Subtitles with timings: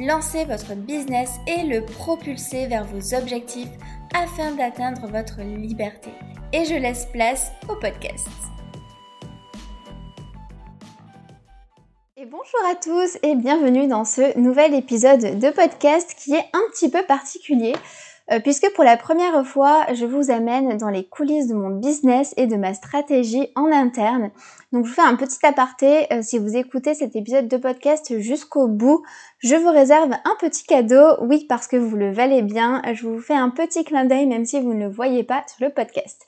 [0.00, 3.68] lancer votre business et le propulser vers vos objectifs
[4.14, 6.10] afin d'atteindre votre liberté.
[6.54, 8.26] Et je laisse place au podcast.
[12.16, 16.62] Et bonjour à tous et bienvenue dans ce nouvel épisode de podcast qui est un
[16.72, 17.74] petit peu particulier
[18.38, 22.46] puisque pour la première fois, je vous amène dans les coulisses de mon business et
[22.46, 24.30] de ma stratégie en interne.
[24.72, 28.16] Donc je vous fais un petit aparté, euh, si vous écoutez cet épisode de podcast
[28.20, 29.02] jusqu'au bout,
[29.38, 33.20] je vous réserve un petit cadeau, oui parce que vous le valez bien, je vous
[33.20, 36.24] fais un petit clin d'œil même si vous ne le voyez pas sur le podcast.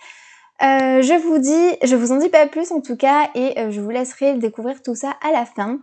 [0.60, 3.80] Euh, je vous dis, je vous en dis pas plus en tout cas et je
[3.80, 5.78] vous laisserai découvrir tout ça à la fin.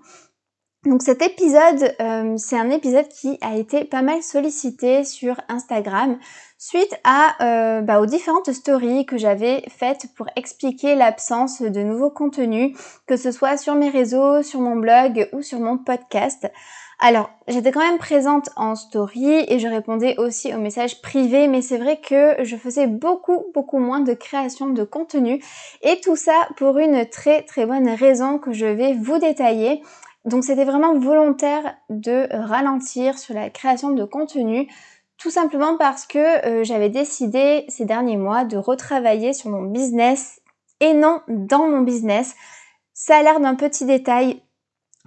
[0.85, 6.17] Donc cet épisode, euh, c'est un épisode qui a été pas mal sollicité sur Instagram
[6.57, 12.09] suite à euh, bah, aux différentes stories que j'avais faites pour expliquer l'absence de nouveaux
[12.09, 12.77] contenus,
[13.07, 16.49] que ce soit sur mes réseaux, sur mon blog ou sur mon podcast.
[17.01, 21.61] Alors, j'étais quand même présente en story et je répondais aussi aux messages privés, mais
[21.61, 25.41] c'est vrai que je faisais beaucoup, beaucoup moins de création de contenu
[25.81, 29.81] et tout ça pour une très, très bonne raison que je vais vous détailler.
[30.25, 34.67] Donc c'était vraiment volontaire de ralentir sur la création de contenu,
[35.17, 40.41] tout simplement parce que euh, j'avais décidé ces derniers mois de retravailler sur mon business
[40.79, 42.35] et non dans mon business.
[42.93, 44.41] Ça a l'air d'un petit détail,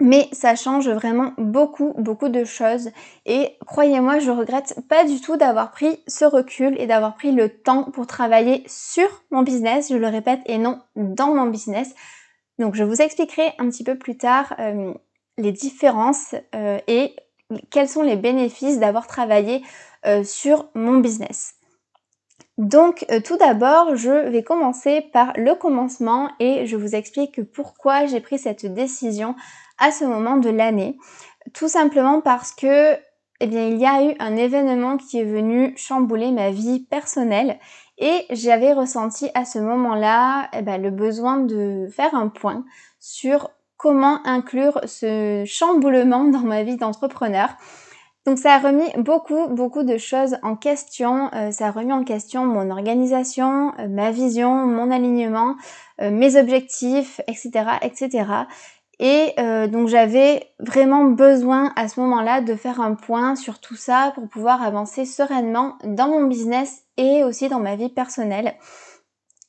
[0.01, 2.91] mais ça change vraiment beaucoup, beaucoup de choses.
[3.27, 7.51] Et croyez-moi, je regrette pas du tout d'avoir pris ce recul et d'avoir pris le
[7.51, 11.95] temps pour travailler sur mon business, je le répète, et non dans mon business.
[12.59, 14.93] Donc je vous expliquerai un petit peu plus tard euh,
[15.43, 17.15] les différences euh, et
[17.71, 19.63] quels sont les bénéfices d'avoir travaillé
[20.07, 21.55] euh, sur mon business.
[22.59, 28.21] Donc tout d'abord, je vais commencer par le commencement et je vous explique pourquoi j'ai
[28.21, 29.35] pris cette décision
[29.79, 30.99] à ce moment de l'année.
[31.55, 32.97] Tout simplement parce que
[33.41, 37.59] eh bien, il y a eu un événement qui est venu chambouler ma vie personnelle
[37.99, 42.65] et j'avais ressenti à ce moment-là eh ben, le besoin de faire un point
[43.01, 43.51] sur
[43.83, 47.49] comment inclure ce chamboulement dans ma vie d'entrepreneur.
[48.25, 51.29] Donc ça a remis beaucoup, beaucoup de choses en question.
[51.35, 55.57] Euh, ça a remis en question mon organisation, euh, ma vision, mon alignement,
[56.01, 57.51] euh, mes objectifs, etc.,
[57.83, 58.25] etc.
[59.01, 59.35] Et
[59.69, 64.29] donc j'avais vraiment besoin à ce moment-là de faire un point sur tout ça pour
[64.29, 68.55] pouvoir avancer sereinement dans mon business et aussi dans ma vie personnelle.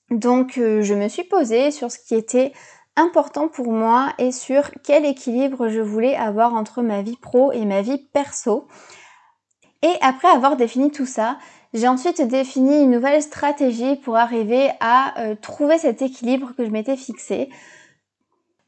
[0.09, 2.51] Donc je me suis posée sur ce qui était
[2.95, 7.65] important pour moi et sur quel équilibre je voulais avoir entre ma vie pro et
[7.65, 8.67] ma vie perso.
[9.81, 11.37] Et après avoir défini tout ça,
[11.73, 16.95] j'ai ensuite défini une nouvelle stratégie pour arriver à trouver cet équilibre que je m'étais
[16.95, 17.49] fixé.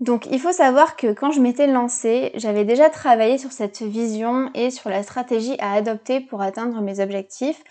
[0.02, 4.50] Donc il faut savoir que quand je m'étais lancée, j'avais déjà travaillé sur cette vision
[4.54, 7.64] et sur la stratégie à adopter pour atteindre mes objectifs.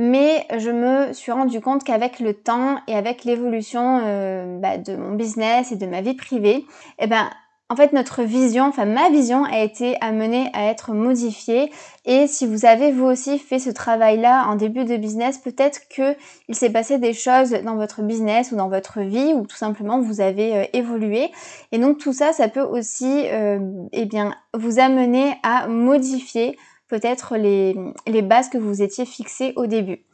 [0.00, 4.94] Mais je me suis rendu compte qu'avec le temps et avec l'évolution euh, bah, de
[4.94, 6.64] mon business et de ma vie privée,
[7.00, 7.28] eh ben
[7.70, 11.70] en fait, notre vision, enfin ma vision a été amenée à être modifiée.
[12.06, 16.16] Et si vous avez vous aussi fait ce travail-là en début de business, peut-être que
[16.48, 20.00] il s'est passé des choses dans votre business ou dans votre vie ou tout simplement
[20.00, 21.30] vous avez euh, évolué.
[21.72, 23.58] Et donc tout ça, ça peut aussi, euh,
[23.92, 26.56] eh bien, vous amener à modifier
[26.88, 27.76] peut-être les,
[28.06, 30.04] les bases que vous étiez fixées au début.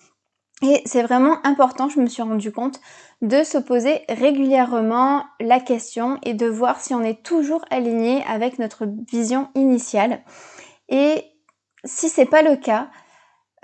[0.62, 2.80] Et c'est vraiment important, je me suis rendu compte,
[3.22, 8.58] de se poser régulièrement la question et de voir si on est toujours aligné avec
[8.58, 10.20] notre vision initiale.
[10.88, 11.24] Et
[11.84, 12.88] si c'est pas le cas,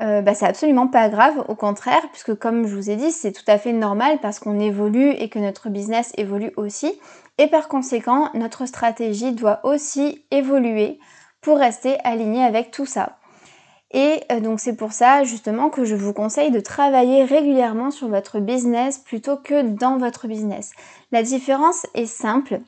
[0.01, 3.33] euh, bah, c'est absolument pas grave, au contraire, puisque comme je vous ai dit, c'est
[3.33, 6.99] tout à fait normal parce qu'on évolue et que notre business évolue aussi.
[7.39, 10.99] Et par conséquent, notre stratégie doit aussi évoluer
[11.41, 13.19] pour rester aligné avec tout ça.
[13.93, 18.09] Et euh, donc c'est pour ça justement que je vous conseille de travailler régulièrement sur
[18.09, 20.73] votre business plutôt que dans votre business.
[21.11, 22.61] La différence est simple.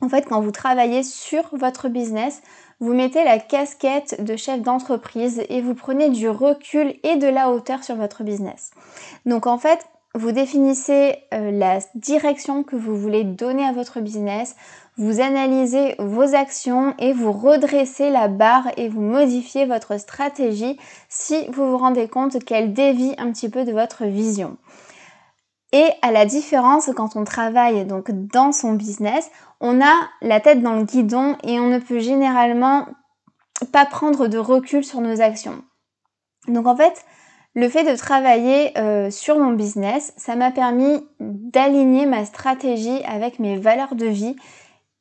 [0.00, 2.42] En fait, quand vous travaillez sur votre business,
[2.80, 7.50] vous mettez la casquette de chef d'entreprise et vous prenez du recul et de la
[7.50, 8.70] hauteur sur votre business.
[9.24, 14.56] Donc en fait, vous définissez euh, la direction que vous voulez donner à votre business,
[14.96, 20.78] vous analysez vos actions et vous redressez la barre et vous modifiez votre stratégie
[21.08, 24.56] si vous vous rendez compte qu'elle dévie un petit peu de votre vision.
[25.72, 30.62] Et à la différence, quand on travaille donc dans son business, on a la tête
[30.62, 32.86] dans le guidon et on ne peut généralement
[33.72, 35.62] pas prendre de recul sur nos actions.
[36.48, 37.04] Donc en fait,
[37.54, 43.38] le fait de travailler euh, sur mon business, ça m'a permis d'aligner ma stratégie avec
[43.38, 44.36] mes valeurs de vie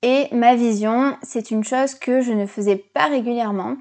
[0.01, 1.17] et ma vision.
[1.21, 3.75] C'est une chose que je ne faisais pas régulièrement.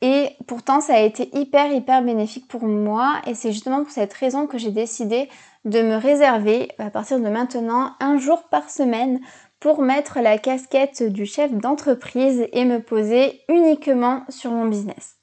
[0.00, 3.22] Et pourtant, ça a été hyper, hyper bénéfique pour moi.
[3.26, 5.28] Et c'est justement pour cette raison que j'ai décidé
[5.64, 9.20] de me réserver, à partir de maintenant, un jour par semaine
[9.60, 15.16] pour mettre la casquette du chef d'entreprise et me poser uniquement sur mon business.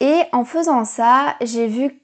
[0.00, 2.03] Et en faisant ça, j'ai vu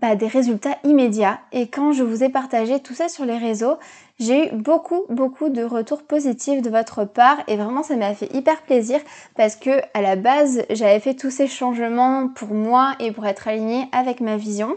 [0.00, 1.40] bah, des résultats immédiats.
[1.52, 3.76] Et quand je vous ai partagé tout ça sur les réseaux,
[4.18, 8.32] j'ai eu beaucoup, beaucoup de retours positifs de votre part et vraiment ça m'a fait
[8.34, 9.00] hyper plaisir
[9.36, 13.48] parce que à la base, j'avais fait tous ces changements pour moi et pour être
[13.48, 14.76] alignée avec ma vision.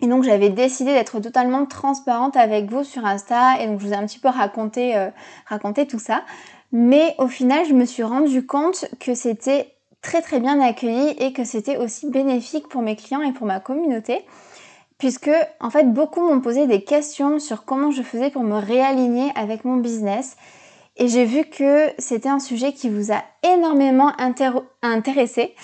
[0.00, 3.92] Et donc j'avais décidé d'être totalement transparente avec vous sur Insta et donc je vous
[3.92, 5.10] ai un petit peu raconté, euh,
[5.46, 6.22] raconté tout ça.
[6.72, 11.32] Mais au final, je me suis rendu compte que c'était très très bien accueilli et
[11.32, 14.24] que c'était aussi bénéfique pour mes clients et pour ma communauté
[15.00, 15.30] puisque
[15.60, 19.64] en fait beaucoup m'ont posé des questions sur comment je faisais pour me réaligner avec
[19.64, 20.36] mon business
[20.96, 24.12] et j'ai vu que c'était un sujet qui vous a énormément
[24.82, 25.54] intéressé.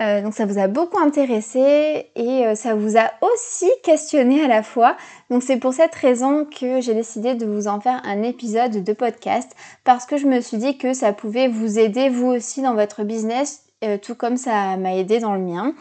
[0.00, 4.48] Euh, donc ça vous a beaucoup intéressé et euh, ça vous a aussi questionné à
[4.48, 4.96] la fois.
[5.30, 8.92] Donc c'est pour cette raison que j'ai décidé de vous en faire un épisode de
[8.92, 9.50] podcast
[9.82, 13.02] parce que je me suis dit que ça pouvait vous aider vous aussi dans votre
[13.02, 15.74] business euh, tout comme ça m'a aidé dans le mien.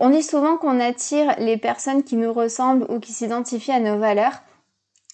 [0.00, 3.98] On dit souvent qu'on attire les personnes qui nous ressemblent ou qui s'identifient à nos
[3.98, 4.42] valeurs.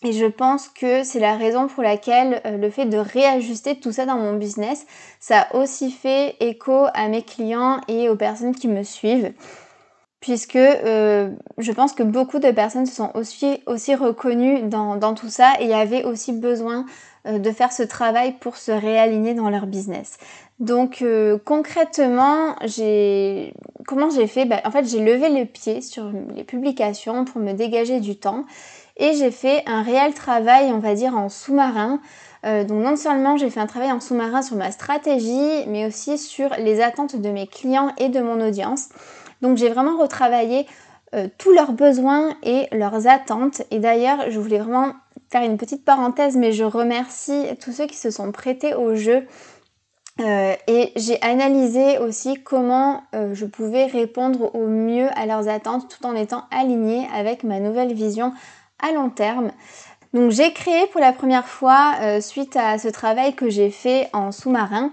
[0.03, 3.93] Et je pense que c'est la raison pour laquelle euh, le fait de réajuster tout
[3.93, 4.87] ça dans mon business,
[5.19, 9.33] ça a aussi fait écho à mes clients et aux personnes qui me suivent.
[10.21, 13.61] Puisque euh, je pense que beaucoup de personnes se sont aussi,
[13.95, 16.87] reconnues dans tout ça et avaient aussi besoin
[17.27, 20.19] de faire ce travail pour se réaligner dans leur business.
[20.61, 23.55] Donc euh, concrètement, j'ai
[23.87, 24.45] comment j'ai fait?
[24.45, 28.45] Bah, En fait, j'ai levé le pied sur les publications pour me dégager du temps
[28.97, 32.01] et j'ai fait un réel travail, on va dire, en sous-marin.
[32.47, 36.19] Euh, donc non seulement j'ai fait un travail en sous-marin sur ma stratégie, mais aussi
[36.19, 38.91] sur les attentes de mes clients et de mon audience.
[39.43, 40.67] Donc j'ai vraiment retravaillé
[41.15, 43.63] euh, tous leurs besoins et leurs attentes.
[43.73, 44.93] Et d'ailleurs, je voulais vraiment
[45.43, 49.27] une petite parenthèse, mais je remercie tous ceux qui se sont prêtés au jeu
[50.21, 55.89] euh, et j'ai analysé aussi comment euh, je pouvais répondre au mieux à leurs attentes
[55.89, 58.33] tout en étant alignée avec ma nouvelle vision
[58.79, 59.51] à long terme.
[60.13, 64.09] Donc j'ai créé pour la première fois, euh, suite à ce travail que j'ai fait
[64.13, 64.93] en sous-marin,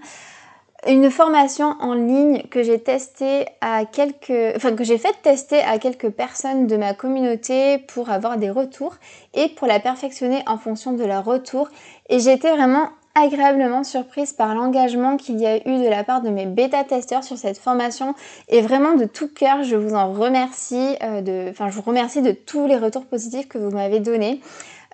[0.88, 5.78] une formation en ligne que j'ai testé à quelques, enfin que j'ai fait tester à
[5.78, 8.96] quelques personnes de ma communauté pour avoir des retours
[9.34, 11.68] et pour la perfectionner en fonction de leurs retours.
[12.08, 16.30] Et j'étais vraiment agréablement surprise par l'engagement qu'il y a eu de la part de
[16.30, 18.14] mes bêta-testeurs sur cette formation
[18.48, 22.22] et vraiment de tout cœur je vous en remercie, euh, de, enfin je vous remercie
[22.22, 24.40] de tous les retours positifs que vous m'avez donnés.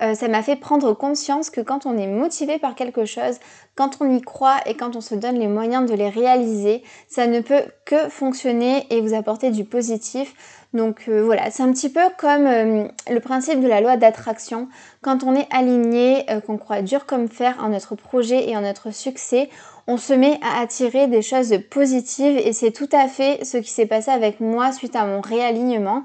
[0.01, 3.39] Euh, ça m'a fait prendre conscience que quand on est motivé par quelque chose,
[3.75, 7.27] quand on y croit et quand on se donne les moyens de les réaliser, ça
[7.27, 10.35] ne peut que fonctionner et vous apporter du positif.
[10.73, 14.69] Donc euh, voilà, c'est un petit peu comme euh, le principe de la loi d'attraction.
[15.03, 18.93] Quand on est aligné, qu'on croit dur comme fer en notre projet et en notre
[18.93, 19.49] succès,
[19.87, 23.71] on se met à attirer des choses positives et c'est tout à fait ce qui
[23.71, 26.05] s'est passé avec moi suite à mon réalignement.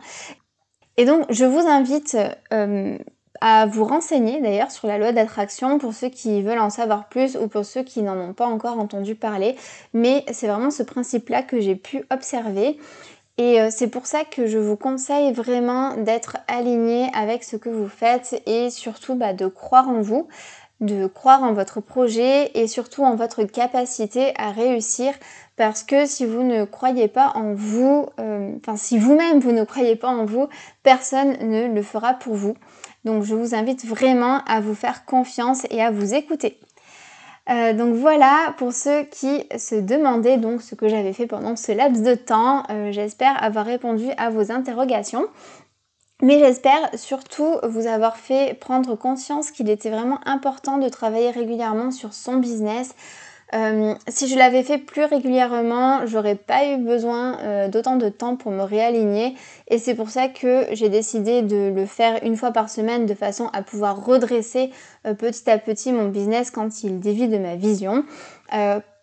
[0.96, 2.18] Et donc je vous invite
[3.46, 7.36] à vous renseigner d'ailleurs sur la loi d'attraction pour ceux qui veulent en savoir plus
[7.36, 9.58] ou pour ceux qui n'en ont pas encore entendu parler.
[9.94, 12.80] Mais c'est vraiment ce principe-là que j'ai pu observer.
[13.38, 17.68] Et euh, c'est pour ça que je vous conseille vraiment d'être aligné avec ce que
[17.68, 20.30] vous faites et surtout bah, de croire en vous,
[20.80, 25.14] de croire en votre projet et surtout en votre capacité à réussir
[25.58, 29.66] parce que si vous ne croyez pas en vous, euh, enfin si vous-même vous ne
[29.66, 30.48] croyez pas en vous,
[30.82, 32.56] personne ne le fera pour vous.
[33.06, 36.60] Donc je vous invite vraiment à vous faire confiance et à vous écouter.
[37.50, 41.74] Euh, donc voilà pour ceux qui se demandaient donc ce que j'avais fait pendant ce
[41.74, 42.64] laps de temps.
[42.70, 45.28] Euh, j'espère avoir répondu à vos interrogations.
[46.22, 51.92] Mais j'espère surtout vous avoir fait prendre conscience qu'il était vraiment important de travailler régulièrement
[51.92, 52.96] sur son business,
[53.54, 58.36] Euh, si je l'avais fait plus régulièrement, j'aurais pas eu besoin euh, d'autant de temps
[58.36, 59.36] pour me réaligner.
[59.68, 63.14] Et c'est pour ça que j'ai décidé de le faire une fois par semaine de
[63.14, 64.72] façon à pouvoir redresser
[65.06, 68.04] euh, petit à petit mon business quand il dévie de ma vision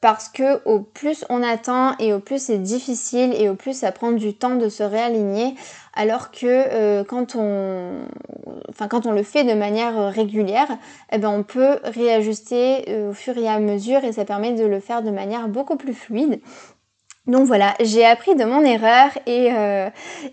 [0.00, 3.92] parce que au plus on attend et au plus c'est difficile et au plus ça
[3.92, 5.54] prend du temps de se réaligner
[5.94, 8.06] alors que euh, quand on
[8.68, 10.68] enfin quand on le fait de manière régulière
[11.12, 14.64] eh ben on peut réajuster euh, au fur et à mesure et ça permet de
[14.64, 16.40] le faire de manière beaucoup plus fluide
[17.26, 19.88] donc voilà, j'ai appris de mon erreur et, euh,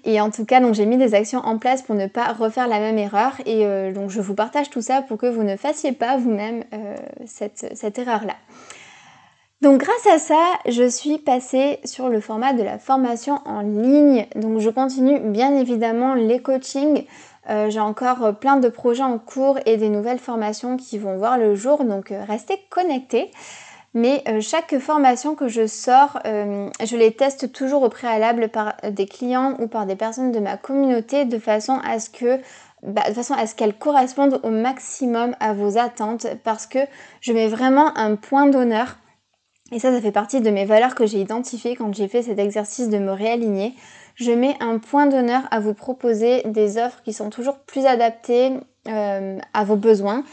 [0.05, 2.67] et en tout cas donc j'ai mis des actions en place pour ne pas refaire
[2.67, 5.91] la même erreur et donc je vous partage tout ça pour que vous ne fassiez
[5.91, 6.63] pas vous-même
[7.25, 8.35] cette, cette erreur là.
[9.61, 14.27] Donc grâce à ça, je suis passée sur le format de la formation en ligne.
[14.35, 17.05] Donc je continue bien évidemment les coachings.
[17.49, 21.39] Euh, j'ai encore plein de projets en cours et des nouvelles formations qui vont voir
[21.39, 23.31] le jour, donc euh, restez connectés.
[23.95, 29.07] Mais euh, chaque formation que je sors, je les teste toujours au préalable par des
[29.07, 32.39] clients ou par des personnes de ma communauté de façon à ce que
[32.83, 36.79] bah, de façon à ce qu'elles correspondent au maximum à vos attentes parce que
[37.21, 38.97] je mets vraiment un point d'honneur
[39.71, 42.39] et ça, ça fait partie de mes valeurs que j'ai identifiées quand j'ai fait cet
[42.39, 43.73] exercice de me réaligner.
[44.15, 48.53] Je mets un point d'honneur à vous proposer des offres qui sont toujours plus adaptées
[48.87, 50.23] euh, à vos besoins.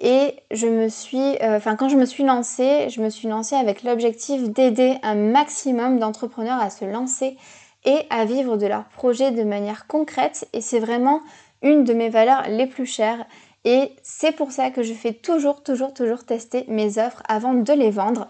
[0.00, 3.56] Et je me suis, euh, enfin quand je me suis lancée, je me suis lancée
[3.56, 7.36] avec l'objectif d'aider un maximum d'entrepreneurs à se lancer
[7.84, 10.48] et à vivre de leur projet de manière concrète.
[10.52, 11.20] Et c'est vraiment
[11.62, 13.26] une de mes valeurs les plus chères.
[13.64, 17.72] Et c'est pour ça que je fais toujours, toujours, toujours tester mes offres avant de
[17.72, 18.28] les vendre.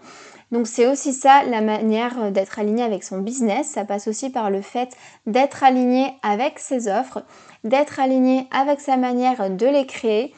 [0.51, 3.67] Donc c'est aussi ça la manière euh, d'être aligné avec son business.
[3.67, 4.89] Ça passe aussi par le fait
[5.25, 7.23] d'être aligné avec ses offres,
[7.63, 10.33] d'être aligné avec sa manière de les créer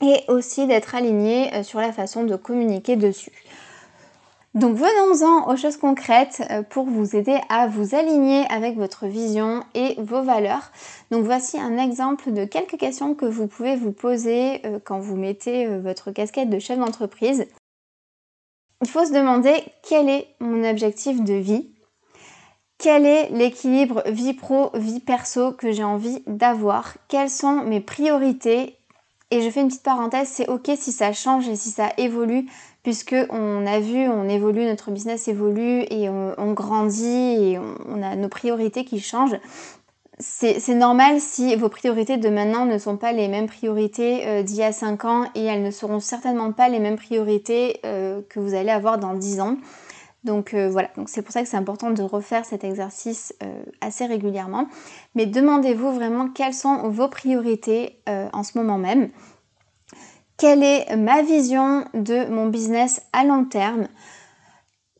[0.00, 3.32] et aussi d'être aligné euh, sur la façon de communiquer dessus.
[4.54, 9.62] Donc venons-en aux choses concrètes euh, pour vous aider à vous aligner avec votre vision
[9.74, 10.70] et vos valeurs.
[11.10, 15.66] Donc voici un exemple de quelques questions que vous pouvez vous poser quand vous mettez
[15.78, 17.46] votre casquette de chef d'entreprise
[18.82, 21.70] il faut se demander quel est mon objectif de vie,
[22.78, 28.76] quel est l'équilibre vie pro, vie perso que j'ai envie d'avoir, quelles sont mes priorités?
[29.30, 32.46] Et je fais une petite parenthèse, c'est ok si ça change et si ça évolue,
[32.82, 38.14] puisque on a vu, on évolue, notre business évolue et on, grandit et on a
[38.16, 39.38] nos priorités qui changent
[40.18, 44.56] c'est normal si vos priorités de maintenant ne sont pas les mêmes priorités euh, d'il
[44.56, 48.38] y a 5 ans et elles ne seront certainement pas les mêmes priorités euh, que
[48.38, 49.56] vous allez avoir dans 10 ans.
[50.22, 53.34] Donc euh, voilà, c'est pour ça que c'est important de refaire cet exercice
[53.80, 54.68] assez régulièrement.
[55.16, 59.10] Mais demandez-vous vraiment quelles sont vos priorités en ce moment même.
[60.38, 63.88] Quelle est ma vision de mon business à long terme?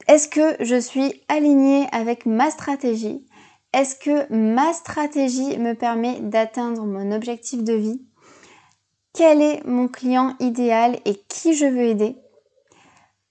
[0.08, 3.24] Est-ce que je suis alignée avec ma stratégie?
[3.74, 8.00] Est-ce que ma stratégie me permet d'atteindre mon objectif de vie?
[9.12, 12.16] Quel est mon client idéal et qui je veux aider?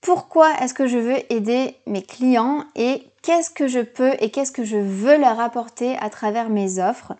[0.01, 4.51] Pourquoi est-ce que je veux aider mes clients et qu'est-ce que je peux et qu'est-ce
[4.51, 7.13] que je veux leur apporter à travers mes offres?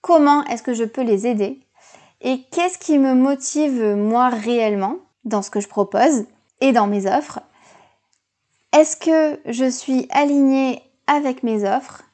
[0.00, 1.60] Comment est-ce que je peux les aider?
[2.22, 6.24] Et qu'est-ce qui me motive moi réellement dans ce que je propose
[6.62, 7.40] et dans mes offres?
[8.72, 12.04] Est-ce que je suis alignée avec mes offres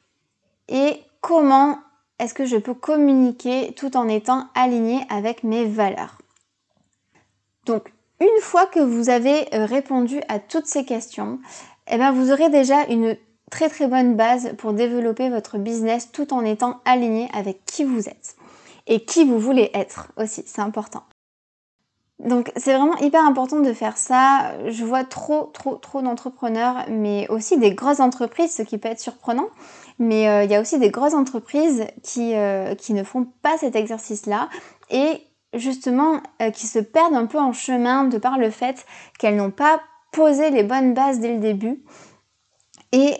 [0.69, 1.79] et comment
[2.19, 6.17] est-ce que je peux communiquer tout en étant aligné avec mes valeurs.
[7.65, 11.39] Donc, une fois que vous avez euh, répondu à toutes ces questions,
[11.87, 13.17] eh bien, vous aurez déjà une
[13.49, 18.07] très très bonne base pour développer votre business tout en étant aligné avec qui vous
[18.07, 18.35] êtes
[18.85, 21.03] et qui vous voulez être aussi, c'est important.
[22.19, 24.53] Donc c'est vraiment hyper important de faire ça.
[24.69, 28.99] Je vois trop trop trop d'entrepreneurs, mais aussi des grosses entreprises, ce qui peut être
[28.99, 29.47] surprenant,
[29.99, 33.57] mais euh, il y a aussi des grosses entreprises qui, euh, qui ne font pas
[33.57, 34.49] cet exercice-là
[34.89, 35.21] et
[35.53, 38.85] justement euh, qui se perdent un peu en chemin de par le fait
[39.17, 39.79] qu'elles n'ont pas
[40.11, 41.83] posé les bonnes bases dès le début.
[42.91, 43.19] Et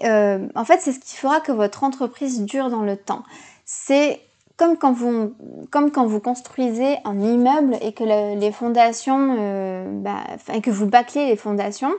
[0.55, 3.21] en fait, c'est ce qui fera que votre entreprise dure dans le temps.
[3.65, 4.19] C'est
[4.59, 4.91] comme quand
[6.05, 10.23] vous, construisez un immeuble et que fondations, bah,
[10.67, 11.93] vous bâclez les fondations,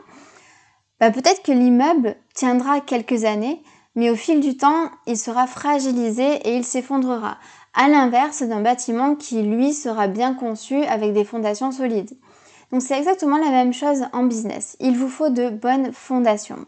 [1.00, 3.62] bah, peut-être que l'immeuble tiendra quelques années,
[3.96, 7.38] mais au fil du temps, il sera fragilisé et il s'effondrera.
[7.72, 12.12] À l'inverse d'un bâtiment qui, lui, sera bien conçu avec des fondations solides.
[12.72, 14.76] Donc c'est exactement la même chose en business.
[14.80, 16.66] Il vous faut de bonnes fondations.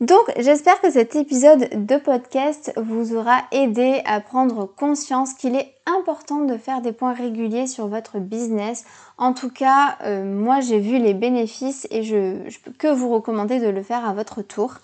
[0.00, 5.72] Donc j'espère que cet épisode de podcast vous aura aidé à prendre conscience qu'il est
[5.86, 8.84] important de faire des points réguliers sur votre business.
[9.16, 13.58] En tout cas, euh, moi j'ai vu les bénéfices et je peux que vous recommander
[13.58, 14.74] de le faire à votre tour.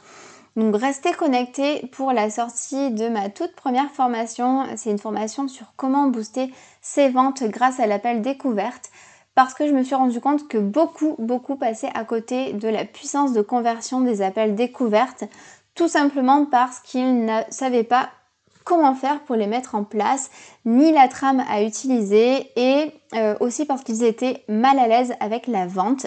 [0.57, 4.64] Donc restez connectés pour la sortie de ma toute première formation.
[4.76, 6.50] C'est une formation sur comment booster
[6.81, 8.90] ses ventes grâce à l'appel découverte
[9.35, 12.85] parce que je me suis rendu compte que beaucoup, beaucoup passaient à côté de la
[12.85, 15.25] puissance de conversion des appels découvertes,
[15.75, 18.11] tout simplement parce qu'ils ne savaient pas
[18.65, 20.31] comment faire pour les mettre en place,
[20.65, 25.47] ni la trame à utiliser, et euh, aussi parce qu'ils étaient mal à l'aise avec
[25.47, 26.07] la vente.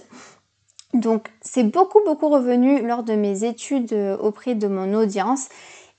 [0.94, 5.50] Donc c'est beaucoup beaucoup revenu lors de mes études euh, auprès de mon audience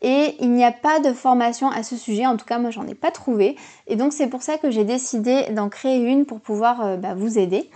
[0.06, 2.86] et il n'y a pas de formation à ce sujet, en tout cas moi j'en
[2.86, 3.56] ai pas trouvé
[3.88, 7.14] et donc c'est pour ça que j'ai décidé d'en créer une pour pouvoir euh, bah,
[7.14, 7.68] vous aider.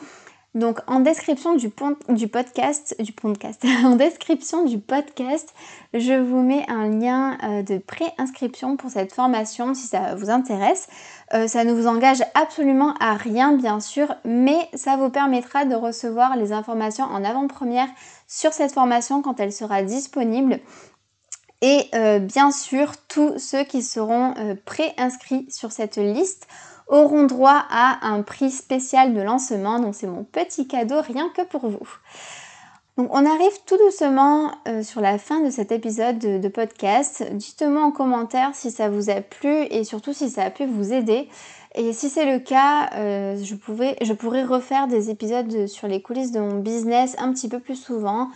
[0.55, 1.73] Donc en description du,
[2.09, 5.53] du podcast, du podcast, en description du podcast,
[5.93, 10.89] je vous mets un lien euh, de pré-inscription pour cette formation si ça vous intéresse.
[11.35, 15.75] Euh, ça ne vous engage absolument à rien bien sûr, mais ça vous permettra de
[15.75, 17.89] recevoir les informations en avant-première
[18.29, 20.61] sur cette formation quand elle sera disponible.
[21.63, 26.47] Et euh, bien sûr, tous ceux qui seront euh, pré-inscrits sur cette liste
[26.89, 29.79] auront droit à un prix spécial de lancement.
[29.79, 31.89] Donc c'est mon petit cadeau rien que pour vous.
[32.97, 37.25] Donc on arrive tout doucement euh, sur la fin de cet épisode de, podcast.
[37.33, 40.93] Dites-moi en commentaire si ça vous a plu et surtout si ça a pu vous
[40.93, 41.29] aider.
[41.75, 43.55] Et si c'est le cas, je,
[44.03, 47.77] je pourrais refaire des épisodes sur les coulisses de mon business un petit peu plus
[47.77, 48.29] souvent.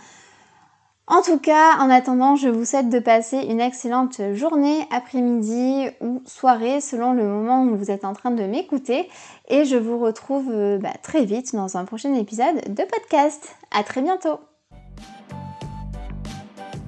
[1.07, 6.23] En tout cas, en attendant, je vous souhaite de passer une excellente journée, après-midi ou
[6.25, 9.07] soirée selon le moment où vous êtes en train de m'écouter.
[9.47, 13.55] Et je vous retrouve euh, bah, très vite dans un prochain épisode de podcast.
[13.71, 14.39] À très bientôt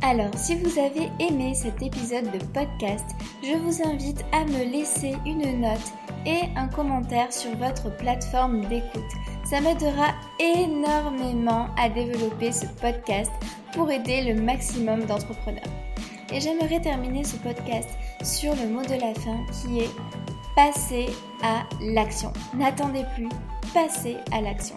[0.04, 3.04] alors, si vous avez aimé cet épisode de podcast,
[3.42, 5.92] je vous invite à me laisser une note
[6.26, 9.02] et un commentaire sur votre plateforme d'écoute.
[9.50, 13.32] Ça m'aidera énormément à développer ce podcast
[13.72, 15.64] pour aider le maximum d'entrepreneurs.
[16.34, 17.88] Et j'aimerais terminer ce podcast
[18.24, 19.90] sur le mot de la fin qui est
[20.54, 21.06] passer
[21.42, 22.34] à l'action.
[22.56, 23.30] N'attendez plus,
[23.74, 24.76] passez à l'action.